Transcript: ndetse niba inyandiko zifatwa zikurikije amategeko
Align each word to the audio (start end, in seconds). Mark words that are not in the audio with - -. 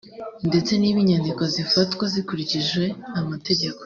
ndetse 0.49 0.71
niba 0.75 0.97
inyandiko 1.03 1.41
zifatwa 1.53 2.05
zikurikije 2.13 2.83
amategeko 3.19 3.79